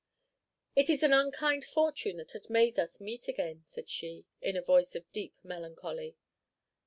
"It 0.75 0.89
is 0.89 1.03
an 1.03 1.13
unkind 1.13 1.63
fortune 1.63 2.17
that 2.17 2.31
has 2.31 2.49
made 2.49 2.79
us 2.79 2.99
meet 2.99 3.27
again," 3.27 3.61
said 3.65 3.87
she, 3.87 4.25
in 4.41 4.57
a 4.57 4.61
voice 4.63 4.95
of 4.95 5.11
deep 5.11 5.35
melancholy. 5.43 6.17